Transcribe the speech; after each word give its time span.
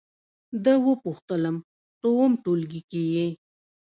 ده 0.63 0.73
وپوښتلم: 0.87 1.55
څووم 2.01 2.33
ټولګي 2.43 2.81
کې 2.89 3.01
یې؟ 3.15 3.27